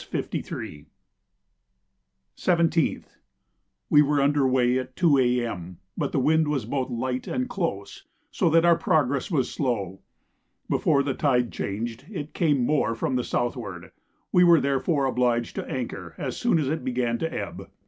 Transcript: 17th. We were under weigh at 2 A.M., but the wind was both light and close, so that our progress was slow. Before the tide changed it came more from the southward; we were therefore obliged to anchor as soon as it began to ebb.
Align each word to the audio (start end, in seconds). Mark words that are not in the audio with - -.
17th. 2.35 3.03
We 3.91 4.01
were 4.01 4.19
under 4.19 4.47
weigh 4.47 4.79
at 4.79 4.95
2 4.95 5.19
A.M., 5.19 5.77
but 5.95 6.11
the 6.11 6.19
wind 6.19 6.47
was 6.47 6.65
both 6.65 6.89
light 6.89 7.27
and 7.27 7.47
close, 7.47 8.07
so 8.31 8.49
that 8.49 8.65
our 8.65 8.75
progress 8.75 9.29
was 9.29 9.53
slow. 9.53 10.01
Before 10.67 11.03
the 11.03 11.13
tide 11.13 11.51
changed 11.51 12.07
it 12.09 12.33
came 12.33 12.65
more 12.65 12.95
from 12.95 13.15
the 13.15 13.23
southward; 13.23 13.91
we 14.31 14.43
were 14.43 14.59
therefore 14.59 15.05
obliged 15.05 15.53
to 15.57 15.69
anchor 15.69 16.15
as 16.17 16.35
soon 16.35 16.57
as 16.57 16.67
it 16.67 16.83
began 16.83 17.19
to 17.19 17.31
ebb. 17.31 17.67